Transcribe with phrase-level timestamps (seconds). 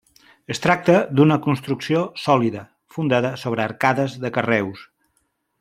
[0.53, 2.65] Es tracta d'una construcció sòlida,
[2.97, 4.87] fundada sobre arcades de carreus.